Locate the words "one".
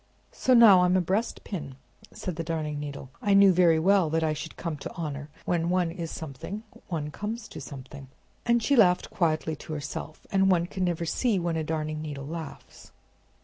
5.69-5.91, 6.87-7.11, 10.49-10.65